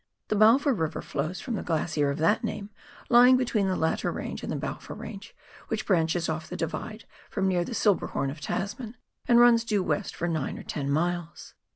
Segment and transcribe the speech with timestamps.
[0.29, 2.71] The Balfour River flows from the glacier of that name,
[3.09, 5.35] lying between the latter range and the Balfour Range,
[5.67, 9.83] which branches off the Divide from near the Silber horn of Tasman, and runs due
[9.83, 11.53] we>,t for nine or ten miles.